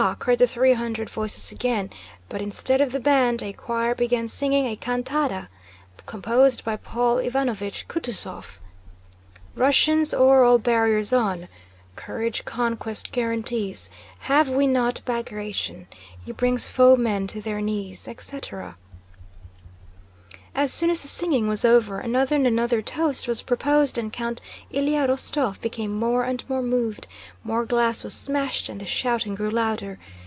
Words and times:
cried 0.17 0.39
the 0.39 0.47
three 0.47 0.73
hundred 0.73 1.07
voices 1.11 1.51
again, 1.51 1.87
but 2.27 2.41
instead 2.41 2.81
of 2.81 2.91
the 2.91 2.99
band 2.99 3.43
a 3.43 3.53
choir 3.53 3.93
began 3.93 4.27
singing 4.27 4.65
a 4.65 4.75
cantata 4.75 5.47
composed 6.07 6.65
by 6.65 6.75
Paul 6.75 7.17
Ivánovich 7.17 7.85
Kutúzov: 7.85 8.57
Russians! 9.55 10.11
O'er 10.11 10.43
all 10.43 10.57
barriers 10.57 11.13
on! 11.13 11.47
Courage 11.95 12.45
conquest 12.45 13.11
guarantees; 13.11 13.91
Have 14.21 14.49
we 14.49 14.65
not 14.65 15.01
Bagratión? 15.05 15.85
He 16.25 16.31
brings 16.31 16.67
foemen 16.67 17.27
to 17.27 17.39
their 17.39 17.61
knees,... 17.61 18.07
etc. 18.07 18.77
As 20.53 20.73
soon 20.73 20.89
as 20.89 21.01
the 21.01 21.07
singing 21.07 21.47
was 21.47 21.63
over, 21.63 22.01
another 22.01 22.35
and 22.35 22.45
another 22.45 22.81
toast 22.81 23.25
was 23.25 23.41
proposed 23.41 23.97
and 23.97 24.11
Count 24.11 24.41
Ilyá 24.73 25.07
Rostóv 25.07 25.61
became 25.61 25.93
more 25.93 26.25
and 26.25 26.43
more 26.49 26.61
moved, 26.61 27.07
more 27.41 27.63
glass 27.63 28.03
was 28.03 28.13
smashed, 28.13 28.67
and 28.67 28.81
the 28.81 28.85
shouting 28.85 29.33
grew 29.35 29.49
louder. 29.49 29.97